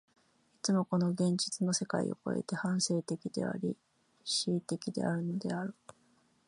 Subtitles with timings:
[0.55, 3.77] いつもこの現実の世界を越えて、反省的であり、
[4.47, 5.75] 思惟的であるのである。